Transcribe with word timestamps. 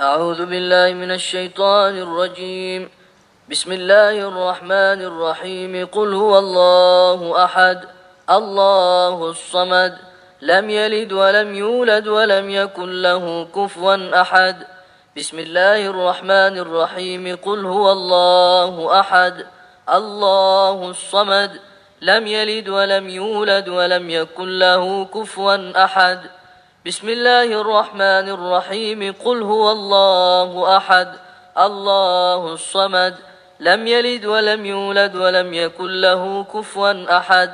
أعوذ 0.00 0.46
بالله 0.46 0.94
من 0.96 1.10
الشيطان 1.12 1.98
الرجيم. 1.98 2.88
بسم 3.50 3.72
الله 3.72 4.16
الرحمن 4.28 5.00
الرحيم. 5.04 5.86
قل 5.92 6.14
هو 6.14 6.38
الله 6.38 7.44
أحد 7.44 7.78
الله 8.30 9.30
الصمد 9.30 9.98
لم 10.42 10.70
يلد 10.70 11.12
ولم 11.12 11.54
يولد 11.54 12.08
ولم 12.08 12.50
يكن 12.50 13.02
له 13.02 13.44
كفوا 13.54 14.20
أحد. 14.20 14.56
بسم 15.16 15.38
الله 15.38 15.86
الرحمن 15.86 16.54
الرحيم. 16.64 17.36
قل 17.36 17.66
هو 17.66 17.92
الله 17.92 19.00
أحد 19.00 19.46
الله 19.92 20.90
الصمد 20.90 21.60
لم 22.00 22.26
يلد 22.26 22.68
ولم 22.68 23.08
يولد 23.08 23.68
ولم 23.68 24.10
يكن 24.10 24.58
له 24.58 25.04
كفوا 25.04 25.84
أحد. 25.84 26.39
بسم 26.86 27.08
الله 27.08 27.60
الرحمن 27.60 28.26
الرحيم. 28.28 29.12
قل 29.24 29.42
هو 29.42 29.72
الله 29.72 30.76
أحد 30.76 31.08
الله 31.58 32.52
الصمد 32.52 33.14
لم 33.60 33.86
يلد 33.86 34.24
ولم 34.24 34.66
يولد 34.66 35.16
ولم 35.16 35.54
يكن 35.54 36.00
له 36.00 36.44
كفوا 36.44 37.18
أحد. 37.18 37.50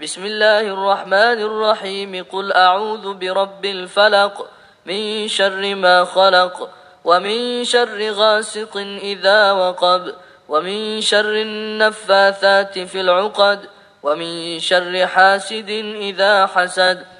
بسم 0.00 0.24
الله 0.24 0.60
الرحمن 0.60 1.38
الرحيم. 1.50 2.24
قل 2.30 2.52
أعوذ 2.52 3.14
برب 3.14 3.64
الفلق 3.64 4.46
من 4.86 5.28
شر 5.28 5.74
ما 5.74 6.04
خلق 6.04 6.70
ومن 7.04 7.64
شر 7.64 7.98
غاسق 8.10 8.76
إذا 9.02 9.52
وقب 9.52 10.14
ومن 10.48 11.00
شر 11.00 11.34
النفاثات 11.42 12.78
في 12.78 13.00
العقد 13.00 13.60
ومن 14.02 14.60
شر 14.60 15.06
حاسد 15.06 15.70
إذا 15.98 16.46
حسد. 16.46 17.19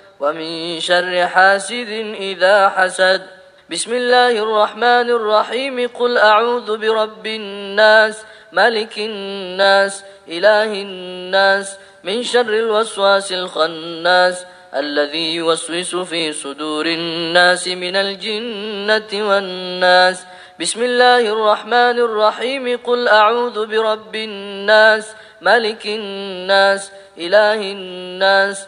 ومن 0.21 0.79
شر 0.79 1.27
حاسد 1.27 1.89
إذا 2.13 2.69
حسد. 2.69 3.21
بسم 3.69 3.91
الله 3.93 4.31
الرحمن 4.37 5.07
الرحيم. 5.09 5.87
قل 5.87 6.17
أعوذ 6.17 6.77
برب 6.77 7.25
الناس 7.25 8.21
ملك 8.53 8.97
الناس 8.97 10.03
إله 10.29 10.71
الناس 10.73 11.77
من 12.03 12.23
شر 12.23 12.53
الوسواس 12.53 13.31
الخناس 13.31 14.45
الذي 14.75 15.35
يوسوس 15.35 15.95
في 15.95 16.33
صدور 16.33 16.85
الناس 16.85 17.67
من 17.67 17.95
الجنة 17.95 19.11
والناس. 19.13 20.17
بسم 20.61 20.81
الله 20.83 21.19
الرحمن 21.33 21.97
الرحيم. 21.97 22.77
قل 22.77 23.07
أعوذ 23.07 23.65
برب 23.65 24.15
الناس 24.15 25.05
ملك 25.41 25.85
الناس 25.85 26.91
إله 27.17 27.61
الناس 27.73 28.67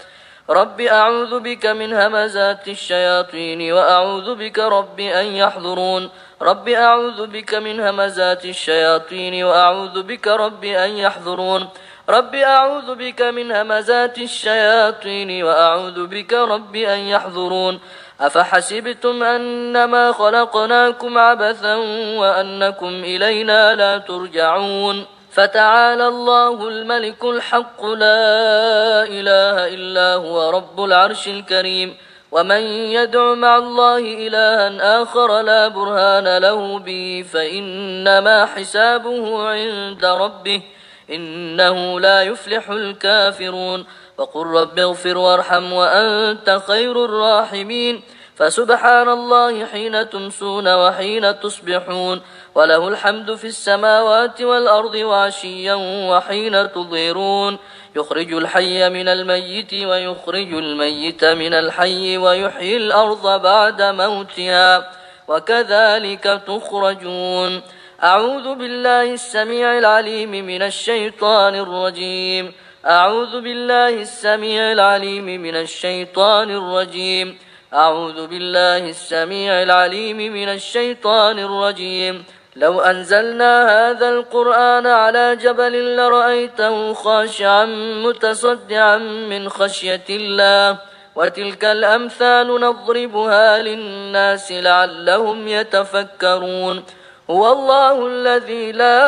رب 0.51 0.81
أعوذ 0.81 1.39
بك 1.39 1.65
من 1.65 1.93
همزات 1.93 2.67
الشياطين 2.67 3.71
وأعوذ 3.71 4.35
بك 4.35 4.59
رب 4.59 4.99
أن 4.99 5.25
يحضرون 5.25 6.09
رب 6.41 6.69
أعوذ 6.69 7.27
بك 7.27 7.53
من 7.53 7.79
همزات 7.79 8.45
الشياطين 8.45 9.43
وأعوذ 9.43 10.03
بك 10.03 10.27
رب 10.27 10.63
أن 10.65 10.89
يحضرون 10.97 11.69
رب 12.09 12.35
أعوذ 12.35 12.95
بك 12.95 13.21
من 13.21 13.51
همزات 13.51 14.17
الشياطين 14.17 15.43
وأعوذ 15.43 16.07
بك 16.07 16.33
رب 16.33 16.75
أن 16.75 16.99
يحضرون 16.99 17.79
أفحسبتم 18.21 19.23
أنما 19.23 20.11
خلقناكم 20.11 21.17
عبثا 21.17 21.75
وأنكم 22.19 22.87
إلينا 22.87 23.75
لا 23.75 23.97
ترجعون 23.97 25.05
فتعالى 25.31 26.07
الله 26.07 26.67
الملك 26.67 27.23
الحق 27.23 27.85
لا 27.85 29.03
إله 29.03 29.67
إلا 29.67 30.13
هو 30.15 30.49
رب 30.49 30.83
العرش 30.83 31.27
الكريم 31.27 31.97
ومن 32.31 32.61
يدع 32.97 33.33
مع 33.33 33.57
الله 33.57 33.97
إلها 33.97 35.01
آخر 35.01 35.41
لا 35.41 35.67
برهان 35.67 36.37
له 36.37 36.79
به 36.79 37.25
فإنما 37.33 38.45
حسابه 38.45 39.49
عند 39.49 40.05
ربه 40.05 40.61
إنه 41.09 41.99
لا 41.99 42.21
يفلح 42.21 42.69
الكافرون 42.69 43.85
وقل 44.17 44.47
رب 44.47 44.79
اغفر 44.79 45.17
وارحم 45.17 45.73
وأنت 45.73 46.61
خير 46.67 47.05
الراحمين 47.05 48.01
فسبحان 48.35 49.09
الله 49.09 49.65
حين 49.65 50.09
تمسون 50.09 50.73
وحين 50.73 51.39
تصبحون 51.39 52.21
وله 52.55 52.87
الحمد 52.87 53.35
في 53.35 53.47
السماوات 53.47 54.41
والأرض 54.41 54.95
وعشيا 54.95 55.73
وحين 56.09 56.71
تظهرون. 56.71 57.57
يخرج 57.95 58.33
الحي 58.33 58.89
من 58.89 59.07
الميت 59.07 59.73
ويخرج 59.73 60.53
الميت 60.53 61.25
من 61.25 61.53
الحي 61.53 62.17
ويحيي 62.17 62.77
الأرض 62.77 63.41
بعد 63.41 63.81
موتها. 63.81 64.91
وكذلك 65.27 66.41
تخرجون. 66.47 67.61
أعوذ 68.03 68.55
بالله 68.55 69.13
السميع 69.13 69.77
العليم 69.77 70.31
من 70.31 70.61
الشيطان 70.61 71.55
الرجيم. 71.55 72.53
أعوذ 72.85 73.41
بالله 73.41 73.89
السميع 73.89 74.71
العليم 74.71 75.25
من 75.25 75.55
الشيطان 75.55 76.49
الرجيم. 76.49 77.37
أعوذ 77.73 78.27
بالله 78.27 78.77
السميع 78.77 79.63
العليم 79.63 80.17
من 80.17 80.49
الشيطان 80.49 81.39
الرجيم. 81.39 82.25
لو 82.55 82.81
أنزلنا 82.81 83.53
هذا 83.69 84.09
القرآن 84.09 84.87
على 84.87 85.35
جبل 85.35 85.95
لرأيته 85.95 86.93
خاشعا 86.93 87.65
متصدعا 88.05 88.97
من 89.31 89.49
خشية 89.49 90.03
الله 90.09 90.77
وتلك 91.15 91.65
الأمثال 91.65 92.61
نضربها 92.61 93.57
للناس 93.61 94.51
لعلهم 94.51 95.47
يتفكرون. 95.47 96.83
هو 97.29 97.51
الله 97.51 98.07
الذي 98.07 98.71
لا 98.71 98.99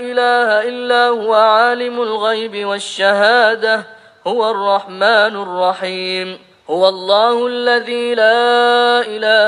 إله 0.00 0.68
إلا 0.68 1.08
هو 1.08 1.34
عالم 1.34 2.02
الغيب 2.02 2.66
والشهادة 2.66 3.82
هو 4.26 4.50
الرحمن 4.50 5.34
الرحيم. 5.44 6.38
هو 6.70 6.88
الله 6.88 7.46
الذي 7.46 8.14
لا 8.14 9.00
إله 9.00 9.45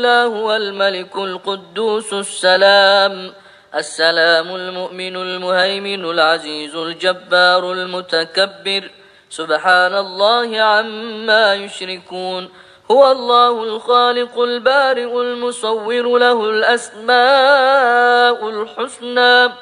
إلا 0.00 0.24
هو 0.24 0.56
الملك 0.56 1.16
القدوس 1.16 2.12
السلام. 2.12 3.32
السلام 3.74 4.54
المؤمن 4.54 5.16
المهيمن 5.16 6.04
العزيز 6.04 6.74
الجبار 6.74 7.72
المتكبر. 7.72 8.90
سبحان 9.30 9.94
الله 9.96 10.60
عما 10.60 11.54
يشركون. 11.54 12.48
هو 12.90 13.12
الله 13.12 13.62
الخالق 13.62 14.40
البارئ 14.40 15.20
المصور 15.20 16.18
له 16.18 16.44
الأسماء 16.50 17.18
الحسنى. 18.48 19.52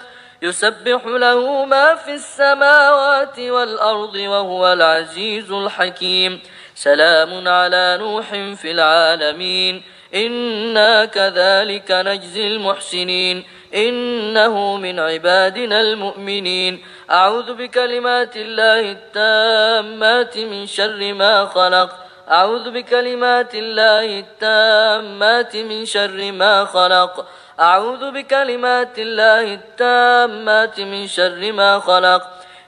يسبح 0.43 1.07
له 1.07 1.65
ما 1.65 1.95
في 1.95 2.15
السماوات 2.15 3.39
والأرض 3.39 4.15
وهو 4.15 4.73
العزيز 4.73 5.53
الحكيم. 5.53 6.41
سلام 6.75 7.49
على 7.49 7.99
نوح 8.01 8.31
في 8.55 8.71
العالمين. 8.71 9.98
إنا 10.15 11.05
كذلك 11.05 11.91
نجزي 11.91 12.47
المحسنين 12.47 13.45
إنه 13.75 14.77
من 14.77 15.01
عبادنا 15.01 15.81
المؤمنين 15.81 16.85
أعوذ 17.11 17.55
بكلمات 17.55 18.37
الله 18.37 18.81
التامات 18.81 20.39
من 20.39 20.67
شر 20.67 21.13
ما 21.15 21.47
خلق 21.47 21.91
أعوذ 22.31 22.71
بكلمات 22.71 23.55
الله 23.55 24.19
التامات 24.19 25.57
من 25.57 25.85
شر 25.87 26.33
ما 26.33 26.65
خلق 26.65 27.27
أعوذ 27.61 28.11
بكلمات 28.11 28.99
الله 28.99 29.55
التامات 29.55 30.81
من 30.81 31.07
شر 31.07 31.53
ما 31.53 31.79
خلق 31.79 32.23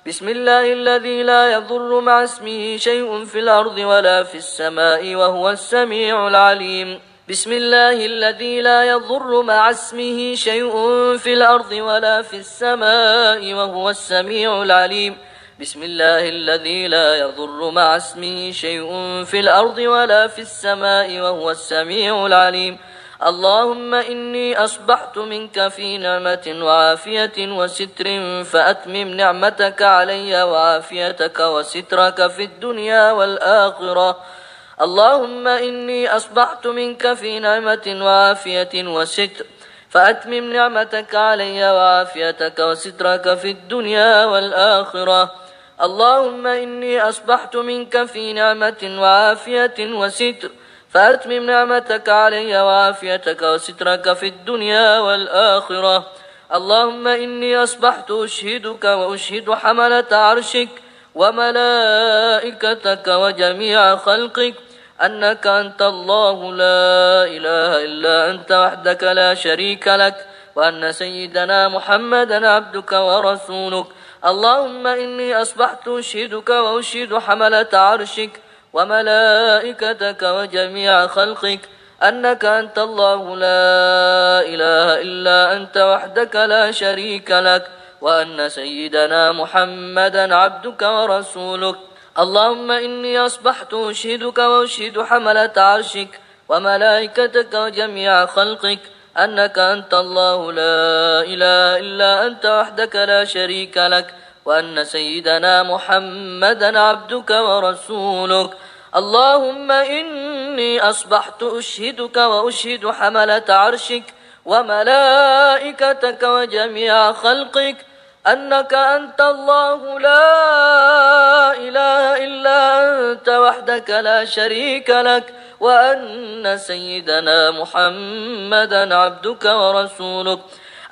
بسم 0.06 0.28
الله 0.28 0.72
الذي 0.72 1.22
لا 1.22 1.52
يضر 1.52 2.00
مع 2.00 2.24
اسمه 2.24 2.76
شيء 2.76 3.24
في 3.24 3.38
الأرض 3.38 3.78
ولا 3.78 4.22
في 4.22 4.34
السماء 4.34 5.14
وهو 5.14 5.50
السميع 5.50 6.28
العليم 6.28 7.00
بسم 7.30 7.52
الله 7.52 8.06
الذي 8.06 8.60
لا 8.60 8.84
يضر 8.84 9.42
مع 9.42 9.70
اسمه 9.70 10.34
شيء 10.34 10.72
في 11.16 11.32
الأرض 11.32 11.72
ولا 11.72 12.22
في 12.22 12.36
السماء 12.36 13.54
وهو 13.54 13.90
السميع 13.90 14.62
العليم. 14.62 15.18
بسم 15.60 15.82
الله 15.82 16.28
الذي 16.28 16.88
لا 16.88 17.18
يضر 17.18 17.70
مع 17.70 17.96
اسمه 17.96 18.50
شيء 18.50 18.90
في 19.24 19.40
الأرض 19.40 19.78
ولا 19.78 20.26
في 20.26 20.42
السماء 20.42 21.20
وهو 21.20 21.50
السميع 21.50 22.26
العليم. 22.26 22.78
اللهم 23.26 23.94
إني 23.94 24.64
أصبحت 24.64 25.18
منك 25.18 25.68
في 25.68 25.98
نعمة 25.98 26.46
وعافية 26.62 27.38
وستر 27.38 28.06
فأتمم 28.44 29.08
نعمتك 29.08 29.82
علي 29.82 30.42
وعافيتك 30.42 31.40
وسترك 31.40 32.26
في 32.26 32.44
الدنيا 32.44 33.12
والآخرة. 33.12 34.39
اللهم 34.80 35.48
إني 35.48 36.16
أصبحت 36.16 36.66
منك 36.66 37.12
في 37.12 37.38
نعمة 37.38 37.86
وعافية 37.86 38.74
وستر 38.74 39.46
فأتمم 39.90 40.52
نعمتك 40.52 41.14
علي 41.14 41.70
وعافيتك 41.70 42.58
وسترك 42.58 43.34
في 43.34 43.50
الدنيا 43.50 44.24
والآخرة. 44.24 45.34
اللهم 45.82 46.46
إني 46.46 47.00
أصبحت 47.00 47.56
منك 47.56 48.04
في 48.04 48.32
نعمة 48.32 48.82
وعافية 48.82 49.78
وستر 49.78 50.50
فأتمم 50.90 51.46
نعمتك 51.46 52.08
علي 52.08 52.60
وعافيتك 52.60 53.42
وسترك 53.42 54.12
في 54.12 54.26
الدنيا 54.26 54.98
والآخرة. 54.98 56.06
اللهم 56.54 57.08
إني 57.08 57.62
أصبحت 57.62 58.10
أشهدك 58.10 58.84
وأشهد 58.84 59.50
حملة 59.50 60.10
عرشك 60.12 60.68
وملائكتك 61.14 63.06
وجميع 63.08 63.96
خلقك. 63.96 64.69
أنك 65.02 65.46
أنت 65.46 65.82
الله 65.82 66.52
لا 66.52 67.24
إله 67.24 67.84
إلا 67.84 68.30
أنت 68.30 68.52
وحدك 68.52 69.02
لا 69.04 69.34
شريك 69.34 69.88
لك 69.88 70.26
وأن 70.56 70.92
سيدنا 70.92 71.68
محمدا 71.68 72.48
عبدك 72.48 72.92
ورسولك. 72.92 73.86
اللهم 74.26 74.86
إني 74.86 75.42
أصبحت 75.42 75.88
أشهدك 75.88 76.48
وأشهد 76.48 77.18
حملة 77.18 77.72
عرشك 77.72 78.30
وملائكتك 78.72 80.22
وجميع 80.22 81.06
خلقك. 81.06 81.60
أنك 82.02 82.44
أنت 82.44 82.78
الله 82.78 83.36
لا 83.36 84.40
إله 84.40 85.00
إلا 85.00 85.52
أنت 85.56 85.76
وحدك 85.78 86.36
لا 86.36 86.70
شريك 86.70 87.30
لك. 87.30 87.64
وأن 88.00 88.48
سيدنا 88.48 89.32
محمدا 89.32 90.34
عبدك 90.34 90.82
ورسولك. 90.82 91.89
اللهم 92.18 92.70
إني 92.70 93.18
أصبحت 93.18 93.74
أشهدك 93.74 94.38
وأشهد 94.38 95.02
حملة 95.02 95.52
عرشك 95.56 96.20
وملائكتك 96.48 97.54
وجميع 97.54 98.26
خلقك 98.26 98.78
أنك 99.18 99.58
أنت 99.58 99.94
الله 99.94 100.52
لا 100.52 101.22
إله 101.22 101.78
إلا 101.78 102.26
أنت 102.26 102.46
وحدك 102.46 102.96
لا 102.96 103.24
شريك 103.24 103.76
لك 103.76 104.14
وأن 104.44 104.84
سيدنا 104.84 105.62
محمدا 105.62 106.78
عبدك 106.80 107.30
ورسولك. 107.30 108.50
اللهم 108.96 109.70
إني 109.70 110.80
أصبحت 110.80 111.42
أشهدك 111.42 112.16
وأشهد 112.16 112.90
حملة 112.90 113.44
عرشك 113.48 114.02
وملائكتك 114.44 116.22
وجميع 116.22 117.12
خلقك 117.12 117.76
أنك 118.26 118.74
أنت 118.74 119.20
الله 119.20 119.98
لا 119.98 121.52
إله 121.56 122.24
إلا 122.24 122.60
أنت 122.84 123.28
وحدك 123.28 123.90
لا 123.90 124.24
شريك 124.24 124.90
لك 124.90 125.34
وأن 125.60 126.56
سيدنا 126.56 127.50
محمدا 127.50 128.94
عبدك 128.94 129.44
ورسولك. 129.44 130.38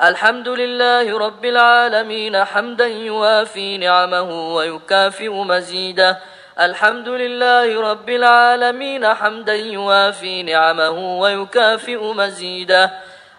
الحمد 0.02 0.48
لله 0.48 1.18
رب 1.18 1.44
العالمين 1.44 2.44
حمدا 2.44 2.86
يوافي 2.86 3.78
نعمه 3.78 4.54
ويكافئ 4.54 5.28
مزيده. 5.28 6.18
الحمد 6.60 7.08
لله 7.08 7.90
رب 7.90 8.08
العالمين 8.10 9.14
حمدا 9.14 9.54
يوافي 9.54 10.42
نعمه 10.42 11.18
ويكافئ 11.20 12.02
مزيده. 12.12 12.90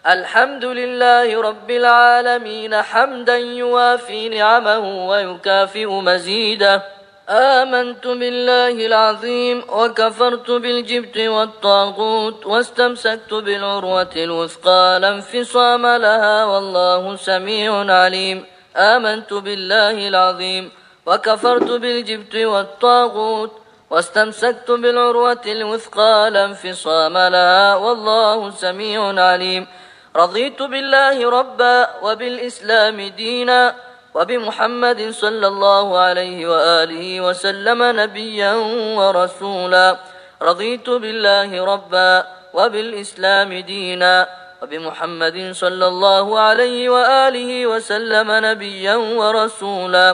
الحمد 0.07 0.65
لله 0.65 1.41
رب 1.41 1.71
العالمين 1.71 2.81
حمدا 2.81 3.37
يوافي 3.37 4.29
نعمه 4.29 5.07
ويكافئ 5.07 5.85
مزيده. 5.85 6.83
آمنت 7.29 8.07
بالله 8.07 8.85
العظيم 8.85 9.63
وكفرت 9.69 10.51
بالجبت 10.51 11.17
والطاغوت 11.17 12.45
واستمسكت 12.45 13.33
بالعروة 13.33 14.09
الوثقى 14.15 14.99
لا 15.01 15.09
انفصام 15.09 15.85
لها 15.87 16.45
والله 16.45 17.15
سميع 17.15 17.71
عليم. 17.93 18.45
آمنت 18.75 19.33
بالله 19.33 20.07
العظيم 20.07 20.71
وكفرت 21.05 21.71
بالجبت 21.71 22.35
والطاغوت 22.35 23.51
واستمسكت 23.89 24.71
بالعروة 24.71 25.41
الوثقى 25.45 26.29
لا 26.31 26.45
انفصام 26.45 27.17
لها 27.17 27.75
والله 27.75 28.49
سميع 28.49 29.01
عليم. 29.29 29.67
رضيت 30.15 30.61
بالله 30.61 31.29
ربا 31.29 31.75
وبالإسلام 32.01 32.97
دينا 33.01 33.75
وبمحمد 34.15 34.99
صلى 35.09 35.47
الله 35.47 35.85
عليه 35.99 36.39
وآله 36.47 37.21
وسلم 37.21 37.79
نبيا 37.83 38.53
ورسولا. 38.99 39.97
رضيت 40.41 40.89
بالله 40.89 41.49
ربا 41.65 42.13
وبالإسلام 42.53 43.53
دينا 43.53 44.27
وبمحمد 44.61 45.37
صلى 45.51 45.87
الله 45.87 46.39
عليه 46.39 46.89
وآله 46.89 47.67
وسلم 47.67 48.27
نبيا 48.31 48.95
ورسولا. 48.95 50.07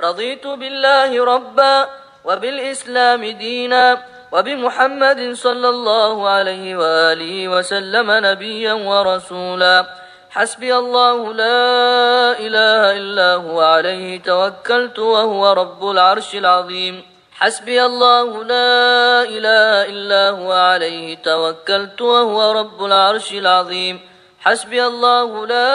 رضيت 0.00 0.46
بالله 0.46 1.24
ربا 1.24 1.76
وبالإسلام 2.24 3.24
دينا 3.24 3.84
وبمحمد 4.32 5.32
صلى 5.32 5.68
الله 5.68 6.28
عليه 6.28 6.76
وآله 6.76 7.48
وسلم 7.48 8.06
نبيا 8.10 8.72
ورسولا. 8.72 9.86
حسبي 10.30 10.76
الله 10.76 11.32
لا 11.34 12.38
إله 12.38 12.82
إلا 12.92 13.34
هو 13.34 13.60
عليه 13.60 14.22
توكلت 14.22 14.98
وهو 14.98 15.52
رب 15.52 15.90
العرش 15.90 16.34
العظيم. 16.34 17.02
حسبي 17.32 17.84
الله 17.84 18.44
لا 18.44 19.22
إله 19.26 19.72
إلا 19.90 20.22
هو 20.30 20.52
عليه 20.52 21.16
توكلت 21.16 22.00
وهو 22.02 22.52
رب 22.52 22.84
العرش 22.84 23.32
العظيم. 23.32 24.00
حسبي 24.40 24.86
الله 24.86 25.46
لا 25.46 25.74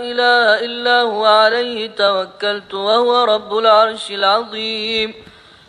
إله 0.00 0.64
إلا 0.64 1.00
هو 1.00 1.24
عليه 1.26 1.90
توكلت 1.92 2.74
وهو 2.74 3.24
رب 3.24 3.58
العرش 3.58 4.10
العظيم. 4.10 5.14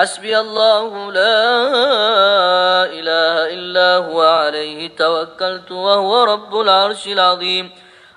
حسبي 0.00 0.32
الله 0.38 1.12
لا 1.12 1.44
إله 2.88 3.34
إلا 3.52 3.96
هو 4.08 4.22
عليه 4.22 4.96
توكلت 4.96 5.70
وهو 5.72 6.24
رب 6.24 6.60
العرش 6.60 7.06
العظيم. 7.06 7.70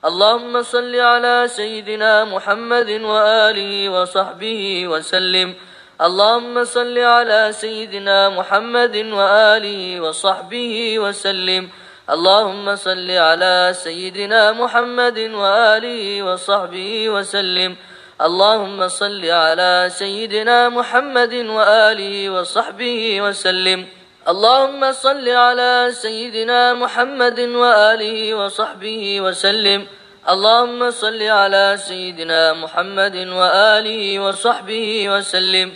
اللهم 0.05 0.61
صل 0.63 0.95
على 0.95 1.43
سيدنا 1.47 2.23
محمد 2.25 2.89
وآله 2.89 3.89
وصحبه 3.89 4.87
وسلم. 4.87 5.55
اللهم 6.01 6.63
صل 6.63 6.97
على 6.97 7.51
سيدنا 7.51 8.29
محمد 8.29 8.95
وآله 8.95 10.01
وصحبه 10.01 10.99
وسلم. 10.99 11.69
اللهم 12.09 12.75
صل 12.75 13.11
على 13.11 13.75
سيدنا 13.75 14.51
محمد 14.51 15.19
وآله 15.19 16.23
وصحبه 16.23 17.09
وسلم. 17.09 17.75
اللهم 18.23 18.87
صل 18.87 19.25
على 19.25 19.89
سيدنا 19.91 20.69
محمد 20.69 21.33
وآله 21.33 22.29
وصحبه 22.29 23.21
وسلم. 23.21 23.87
اللهم 24.27 24.91
صل 24.91 25.29
على 25.29 25.89
سيدنا 25.91 26.73
محمد 26.73 27.39
وآله 27.39 28.33
وصحبه 28.33 29.21
وسلم. 29.21 29.87
اللهم 30.29 30.91
صل 30.91 31.21
على 31.21 31.75
سيدنا 31.77 32.53
محمد 32.53 33.15
وآله 33.15 34.19
وصحبه 34.19 35.09
وسلم. 35.09 35.71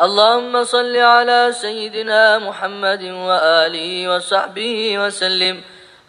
اللهم 0.00 0.64
صل 0.64 0.96
على 0.96 1.52
سيدنا 1.52 2.38
محمد 2.38 3.02
وآله 3.02 4.08
وصحبه 4.08 4.98
وسلم. 4.98 5.60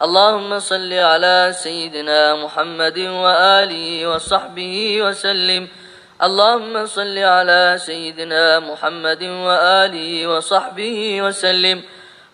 اللهم 0.02 0.58
صل 0.58 0.92
على 0.92 1.52
سيدنا 1.52 2.34
محمد 2.34 2.98
وآله 2.98 4.06
وصحبه 4.06 5.02
وسلم. 5.02 5.81
اللهم 6.22 6.86
صل 6.86 7.18
على 7.18 7.74
سيدنا 7.78 8.60
محمد 8.60 9.22
وآله 9.22 10.26
وصحبه 10.26 11.22
وسلم. 11.22 11.82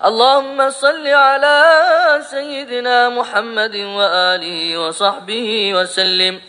اللهم 0.04 0.70
صل 0.70 1.06
على 1.06 1.58
سيدنا 2.20 3.08
محمد 3.08 3.76
وآله 3.76 4.78
وصحبه 4.78 5.72
وسلم. 5.74 6.40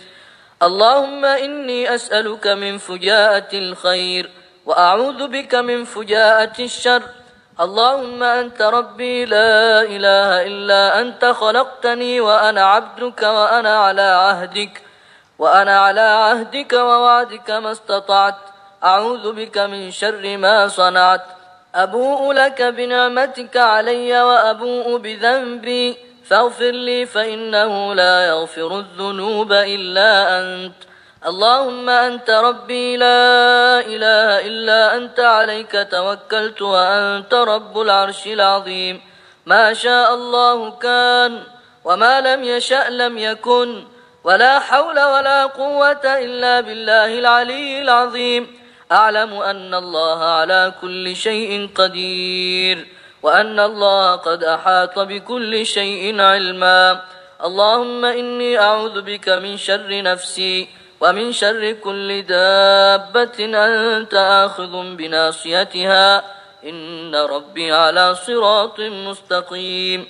اللهم 0.63 1.25
إني 1.25 1.95
أسألك 1.95 2.47
من 2.47 2.77
فجاءة 2.77 3.51
الخير 3.53 4.29
وأعوذ 4.65 5.27
بك 5.27 5.55
من 5.55 5.85
فجاءة 5.85 6.57
الشر. 6.59 7.03
اللهم 7.59 8.23
أنت 8.23 8.61
ربي 8.61 9.25
لا 9.25 9.81
إله 9.81 10.47
إلا 10.47 11.01
أنت 11.01 11.25
خلقتني 11.25 12.19
وأنا 12.19 12.63
عبدك 12.63 13.21
وأنا 13.23 13.77
على 13.77 14.01
عهدك. 14.01 14.88
وأنا 15.39 15.79
على 15.79 16.01
عهدك 16.01 16.73
ووعدك 16.73 17.51
ما 17.51 17.71
استطعت. 17.71 18.35
أعوذ 18.83 19.31
بك 19.33 19.57
من 19.57 19.91
شر 19.91 20.37
ما 20.37 20.67
صنعت. 20.67 21.25
أبوء 21.75 22.33
لك 22.33 22.61
بنعمتك 22.61 23.57
علي 23.57 24.21
وأبوء 24.21 24.97
بذنبي. 24.97 25.97
فاغفر 26.25 26.71
لي 26.71 27.05
فإنه 27.05 27.93
لا 27.93 28.27
يغفر 28.27 28.79
الذنوب 28.79 29.53
إلا 29.53 30.39
أنت. 30.39 30.75
اللهم 31.25 31.89
أنت 31.89 32.29
ربي 32.29 32.97
لا 32.97 33.79
إله 33.79 34.47
إلا 34.47 34.95
أنت. 34.95 35.19
عليك 35.19 35.87
توكلت 35.91 36.61
وأنت 36.61 37.33
رب 37.33 37.81
العرش 37.81 38.27
العظيم. 38.27 39.01
ما 39.45 39.73
شاء 39.73 40.13
الله 40.13 40.71
كان 40.71 41.43
وما 41.85 42.21
لم 42.21 42.43
يشأ 42.43 42.89
لم 42.89 43.17
يكن. 43.17 43.98
ولا 44.23 44.59
حول 44.59 44.99
ولا 44.99 45.45
قوة 45.45 46.05
إلا 46.05 46.61
بالله 46.61 47.19
العلي 47.19 47.81
العظيم. 47.81 48.59
أعلم 48.91 49.33
أن 49.33 49.73
الله 49.73 50.23
على 50.23 50.73
كل 50.81 51.15
شيء 51.15 51.69
قدير 51.75 52.87
وأن 53.23 53.59
الله 53.59 54.15
قد 54.15 54.43
أحاط 54.43 54.99
بكل 54.99 55.65
شيء 55.65 56.21
علما. 56.21 57.01
اللهم 57.43 58.05
إني 58.05 58.59
أعوذ 58.59 59.01
بك 59.01 59.29
من 59.29 59.57
شر 59.57 60.01
نفسي 60.01 60.67
ومن 61.01 61.31
شر 61.31 61.71
كل 61.71 62.21
دابة 62.25 63.37
أنت 63.39 64.13
آخذ 64.13 64.73
بناصيتها. 64.95 66.23
إن 66.65 67.15
ربي 67.15 67.71
على 67.71 68.15
صراط 68.15 68.79
مستقيم. 68.79 70.07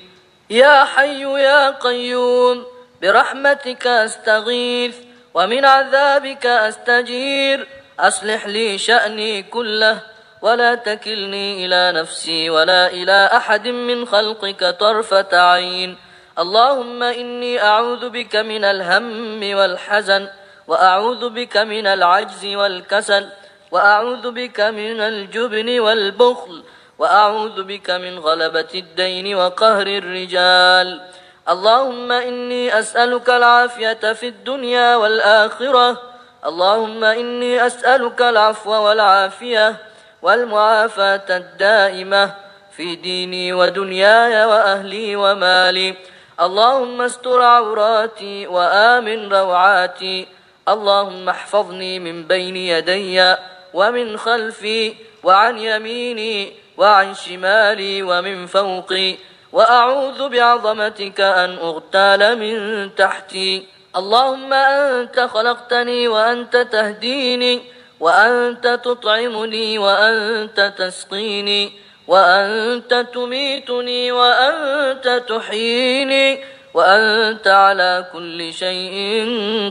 يا 0.49 0.83
حي 0.83 1.21
يا 1.21 1.69
قيوم 1.69 2.78
برحمتك 3.01 3.87
أستغيث 3.87 4.95
ومن 5.33 5.65
عذابك 5.65 6.45
أستجير. 6.45 7.67
أصلح 7.99 8.47
لي 8.47 8.77
شأني 8.77 9.43
كله 9.43 9.99
ولا 10.41 10.75
تكلني 10.75 11.65
إلى 11.65 12.01
نفسي 12.01 12.49
ولا 12.49 12.87
إلى 12.87 13.29
أحد 13.33 13.67
من 13.67 14.05
خلقك 14.05 14.75
طرفة 14.79 15.41
عين. 15.41 15.97
اللهم 16.39 17.03
إني 17.03 17.63
أعوذ 17.63 18.09
بك 18.09 18.35
من 18.35 18.63
الهم 18.63 19.43
والحزن 19.57 20.27
وأعوذ 20.67 21.29
بك 21.29 21.57
من 21.57 21.87
العجز 21.87 22.45
والكسل 22.45 23.29
وأعوذ 23.71 24.31
بك 24.31 24.59
من 24.59 25.01
الجبن 25.01 25.79
والبخل 25.79 26.63
وأعوذ 26.99 27.63
بك 27.63 27.89
من 27.89 28.19
غلبة 28.19 28.71
الدين 28.75 29.35
وقهر 29.35 29.87
الرجال. 29.87 31.01
اللهم 31.49 32.11
إني 32.11 32.79
أسألك 32.79 33.29
العافية 33.29 34.13
في 34.13 34.27
الدنيا 34.27 34.95
والآخرة. 34.95 36.01
اللهم 36.45 37.03
إني 37.03 37.67
أسألك 37.67 38.21
العفو 38.21 38.71
والعافية 38.71 39.75
والمعافاة 40.21 41.27
الدائمة 41.29 42.33
في 42.77 42.95
ديني 42.95 43.53
ودنياي 43.53 44.45
وأهلي 44.45 45.15
ومالي. 45.15 45.95
اللهم 46.41 47.01
استر 47.01 47.41
عوراتي 47.41 48.47
وآمن 48.47 49.33
روعاتي. 49.33 50.27
اللهم 50.67 51.29
احفظني 51.29 51.99
من 51.99 52.23
بين 52.23 52.55
يدي 52.55 53.35
ومن 53.73 54.17
خلفي 54.17 54.95
وعن 55.23 55.57
يميني 55.57 56.53
وعن 56.77 57.13
شمالي 57.13 58.03
ومن 58.03 58.45
فوقي. 58.45 59.28
وأعوذ 59.53 60.29
بعظمتك 60.29 61.21
أن 61.21 61.57
أغتال 61.57 62.39
من 62.39 62.55
تحتي. 62.95 63.67
اللهم 63.95 64.53
أنت 64.53 65.19
خلقتني 65.19 66.07
وأنت 66.07 66.57
تهديني 66.57 67.61
وأنت 67.99 68.79
تطعمني 68.83 69.77
وأنت 69.77 70.73
تسقيني 70.77 71.71
وأنت 72.07 73.05
تميتني 73.13 74.11
وأنت 74.11 75.23
تحييني 75.29 76.43
وأنت 76.73 77.47
على 77.47 78.05
كل 78.13 78.53
شيء 78.53 78.93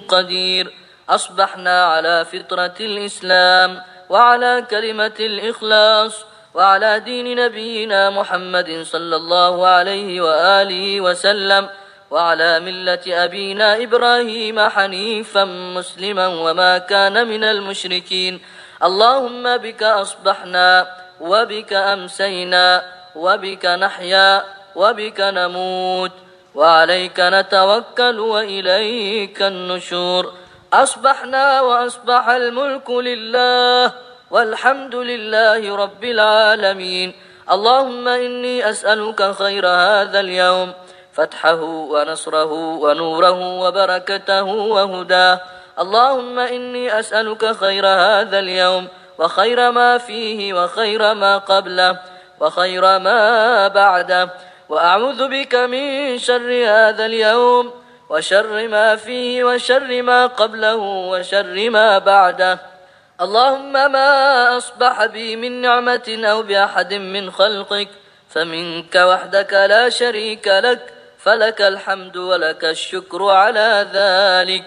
قدير. 0.09 0.75
أصبحنا 1.09 1.85
على 1.85 2.25
فطرة 2.25 2.75
الإسلام 2.81 3.83
وعلى 4.09 4.65
كلمة 4.71 5.19
الإخلاص. 5.21 6.25
وعلى 6.55 7.01
دين 7.01 7.37
نبينا 7.37 8.11
محمد 8.11 8.83
صلى 8.83 9.17
الله 9.17 9.67
عليه 9.67 10.21
وآله 10.21 11.01
وسلم 11.01 11.69
وعلى 12.11 12.61
ملة 12.61 13.05
أبينا 13.07 13.83
إبراهيم 13.83 14.61
حنيفا 14.61 15.45
مسلما 15.45 16.27
وما 16.27 16.79
كان 16.79 17.29
من 17.29 17.45
المشركين. 17.45 18.41
اللهم 18.83 19.57
بك 19.57 19.83
أصبحنا 19.83 20.87
وبك 21.21 21.73
أمسينا 21.73 22.83
وبك 23.17 23.67
نحيا 23.67 24.45
وبك 24.77 25.21
نموت. 25.21 26.13
وعليك 26.55 27.21
نتوكل 27.21 28.21
وإليك 28.21 29.43
النشور. 29.43 30.33
أصبحنا 30.73 31.61
وأصبح 31.61 32.29
الملك 32.29 32.91
لله. 32.91 34.08
والحمد 34.31 34.95
لله 34.95 35.77
رب 35.77 36.05
العالمين. 36.05 37.13
اللهم 37.51 38.09
إني 38.09 38.71
أسألك 38.71 39.33
خير 39.33 39.67
هذا 39.69 40.21
اليوم. 40.21 40.73
فتحه 41.13 41.63
ونصره 41.63 42.53
ونوره 42.53 43.59
وبركته 43.59 44.43
وهداه. 44.45 45.41
اللهم 45.79 46.39
إني 46.39 46.99
أسألك 47.01 47.57
خير 47.57 47.87
هذا 47.87 48.39
اليوم. 48.39 48.89
وخير 49.19 49.71
ما 49.71 49.99
فيه 49.99 50.55
وخير 50.55 51.15
ما 51.15 51.39
قبله. 51.39 51.99
وخير 52.41 52.99
ما 52.99 53.69
بعده. 53.69 54.29
وأعوذ 54.69 55.29
بك 55.29 55.55
من 55.55 56.19
شر 56.19 56.65
هذا 56.69 57.07
اليوم. 57.07 57.73
وشر 58.11 58.69
ما 58.69 58.97
فيه 58.97 59.45
وشر 59.45 60.03
ما 60.03 60.27
قبله 60.27 60.77
وشر 61.13 61.71
ما 61.71 61.99
بعده. 61.99 62.78
اللهم 63.21 63.73
ما 63.73 64.57
أصبح 64.57 65.07
بي 65.07 65.37
من 65.37 65.61
نعمة 65.61 66.23
أو 66.25 66.43
بأحد 66.43 66.95
من 66.95 67.31
خلقك 67.31 67.89
فمنك 68.29 68.95
وحدك 68.95 69.53
لا 69.53 69.89
شريك 69.89 70.49
لك 70.49 70.93
فلك 71.19 71.63
الحمد 71.63 72.17
ولك 72.17 72.65
الشكر 72.65 73.31
على 73.31 73.87
ذلك. 73.93 74.65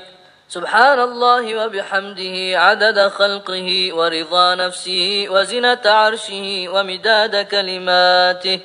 سبحان 0.50 1.00
الله 1.00 1.66
وبحمده 1.66 2.60
عدد 2.60 3.08
خلقه 3.08 3.90
ورضا 3.94 4.56
نفسه 4.56 5.26
وزنة 5.30 5.84
عرشه 5.86 6.68
ومداد 6.70 7.48
كلماته. 7.48 8.60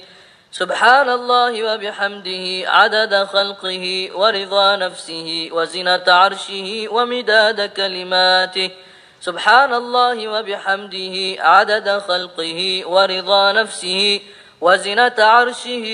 سبحان 0.50 1.08
الله 1.10 1.74
وبحمده 1.74 2.70
عدد 2.70 3.24
خلقه 3.24 4.10
ورضا 4.14 4.76
نفسه 4.76 5.48
وزنة 5.52 6.04
عرشه 6.08 6.88
ومداد 6.90 7.60
كلماته. 7.70 8.70
سبحان 9.20 9.74
الله 9.74 10.28
وبحمده 10.28 11.42
عدد 11.42 11.98
خلقه 11.98 12.82
ورضا 12.86 13.52
نفسه 13.52 14.20
وزنة 14.60 15.14
عرشه 15.18 15.86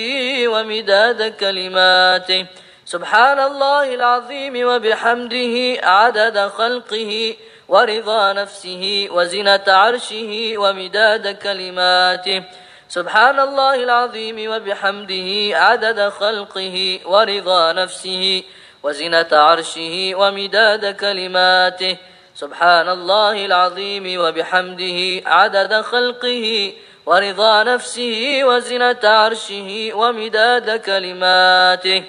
ومداد 0.47 1.37
كلماته. 1.39 2.45
سبحان 2.85 3.39
الله 3.39 3.95
العظيم 3.95 4.67
وبحمده 4.67 5.55
عدد 5.83 6.47
خلقه 6.47 7.35
ورضا 7.67 8.33
نفسه 8.33 9.07
وزنة 9.11 9.67
عرشه 9.67 10.53
ومداد 10.57 11.25
كلماته. 11.43 12.43
سبحان 12.89 13.39
الله 13.39 13.75
العظيم 13.75 14.51
وبحمده 14.51 15.57
عدد 15.57 16.09
خلقه 16.09 16.99
ورضا 17.05 17.73
نفسه 17.73 18.43
وزنة 18.83 19.31
عرشه 19.31 20.11
ومداد 20.15 20.95
كلماته. 20.95 21.97
سبحان 22.35 22.89
الله 22.89 23.45
العظيم 23.45 24.21
وبحمده 24.21 25.29
عدد 25.29 25.81
خلقه 25.81 26.73
ورضا 27.05 27.63
نفسه 27.63 28.41
وزنة 28.43 29.03
عرشه 29.03 29.91
ومداد 29.93 30.81
كلماته. 30.81 32.03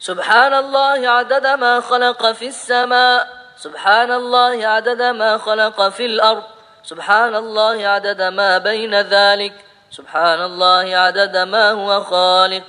سبحان 0.00 0.54
الله 0.54 1.08
عدد 1.08 1.46
ما 1.46 1.80
خلق 1.80 2.32
في 2.32 2.46
السماء 2.46 3.28
سبحان 3.56 4.12
الله 4.12 4.66
عدد 4.66 5.02
ما 5.02 5.38
خلق 5.38 5.88
في 5.88 6.06
الأرض 6.06 6.42
سبحان 6.84 7.34
الله 7.34 7.86
عدد 7.86 8.22
ما 8.22 8.58
بين 8.58 8.94
ذلك 9.00 9.52
سبحان 9.90 10.42
الله 10.42 10.96
عدد 10.96 11.36
ما 11.36 11.70
هو 11.70 12.00
خالق. 12.00 12.62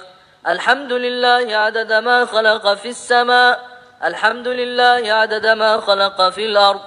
الحمد 0.48 0.92
لله 0.94 1.58
عدد 1.58 1.94
ما 1.94 2.26
خلق 2.26 2.74
في 2.74 2.90
السماء 2.90 3.75
الحمد 4.06 4.48
لله 4.48 5.14
عدد 5.14 5.48
ما 5.48 5.80
خلق 5.80 6.30
في 6.30 6.46
الأرض. 6.46 6.82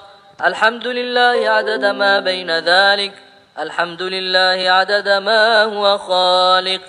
الحمد 0.44 0.86
لله 0.86 1.50
عدد 1.50 1.84
ما 1.84 2.20
بين 2.20 2.50
ذلك. 2.58 3.14
الحمد 3.58 4.02
لله 4.02 4.70
عدد 4.70 5.08
ما 5.08 5.62
هو 5.62 5.98
خالق. 5.98 6.80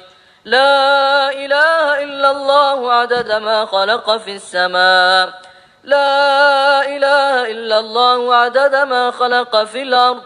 لا 0.46 1.32
إله 1.32 2.04
إلا 2.04 2.32
الله 2.32 2.94
عدد 2.94 3.32
ما 3.32 3.66
خلق 3.66 4.18
في 4.18 4.36
السماء. 4.36 5.42
لا 5.84 6.86
إله 6.86 7.52
إلا 7.52 7.80
الله 7.80 8.36
عدد 8.36 8.76
ما 8.76 9.12
خلق 9.12 9.64
في 9.64 9.82
الأرض. 9.82 10.24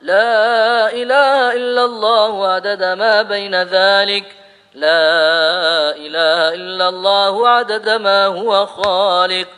لا 0.00 0.92
إله 0.92 1.52
إلا 1.52 1.84
الله 1.84 2.52
عدد 2.52 2.82
ما 2.84 3.22
بين 3.22 3.62
ذلك. 3.62 4.24
لا 4.74 5.94
إله 5.96 6.54
إلا 6.54 6.88
الله 6.88 7.48
عدد 7.48 7.88
ما 7.88 8.26
هو 8.26 8.66
خالق. 8.66 9.48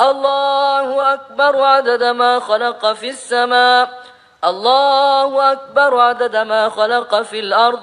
الله 0.00 1.14
أكبر 1.14 1.62
عدد 1.62 2.02
ما 2.02 2.40
خلق 2.40 2.92
في 2.92 3.08
السماء. 3.08 3.88
الله 4.44 5.52
أكبر 5.52 6.00
عدد 6.00 6.36
ما 6.36 6.68
خلق 6.68 7.22
في 7.22 7.40
الأرض. 7.40 7.80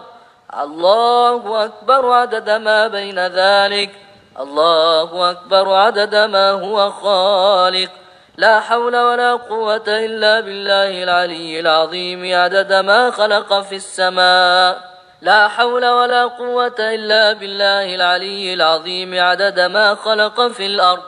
الله 0.61 1.65
أكبر 1.65 2.11
عدد 2.11 2.49
ما 2.49 2.87
بين 2.87 3.19
ذلك. 3.27 3.91
الله 4.39 5.31
أكبر 5.31 5.73
عدد 5.73 6.15
ما 6.15 6.51
هو 6.51 6.91
خالق. 6.91 7.89
لا 8.37 8.59
حول 8.59 8.95
ولا 8.95 9.35
قوة 9.35 9.83
إلا 9.87 10.39
بالله 10.39 11.03
العلي 11.03 11.59
العظيم. 11.59 12.35
عدد 12.35 12.73
ما 12.73 13.11
خلق 13.11 13.61
في 13.61 13.75
السماء. 13.75 14.88
لا 15.21 15.47
حول 15.47 15.85
ولا 15.85 16.25
قوة 16.25 16.75
إلا 16.79 17.33
بالله 17.33 17.95
العلي 17.95 18.53
العظيم 18.53 19.19
عدد 19.19 19.59
ما 19.59 19.95
خلق 19.95 20.47
في 20.47 20.65
الأرض. 20.65 21.03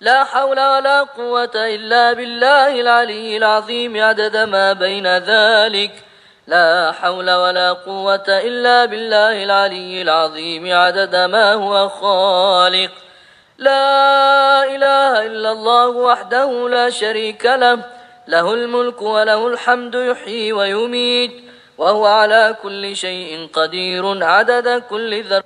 لا 0.00 0.24
حول 0.24 0.60
ولا 0.60 1.02
قوة 1.02 1.50
إلا 1.54 2.12
بالله 2.12 2.80
العلي 2.80 3.36
العظيم 3.36 4.02
عدد 4.02 4.36
ما 4.36 4.72
بين 4.72 5.06
ذلك. 5.18 5.90
لا 6.46 6.92
حول 6.92 7.30
ولا 7.30 7.72
قوة 7.72 8.24
إلا 8.28 8.84
بالله 8.84 9.44
العلي 9.44 10.02
العظيم 10.02 10.72
عدد 10.72 11.16
ما 11.16 11.52
هو 11.52 11.88
خالق. 11.88 12.90
لا 13.58 14.64
إله 14.64 15.26
إلا 15.26 15.52
الله 15.52 15.88
وحده 15.88 16.68
لا 16.68 16.90
شريك 16.90 17.46
له. 17.46 17.78
له 18.28 18.54
الملك 18.54 19.02
وله 19.02 19.46
الحمد 19.46 19.94
يحيي 19.94 20.52
ويميت. 20.52 21.45
وهو 21.78 22.06
على 22.06 22.56
كل 22.62 22.96
شيء 22.96 23.48
قدير 23.52 24.24
عدد 24.24 24.68
كل 24.90 25.24
ذر 25.24 25.42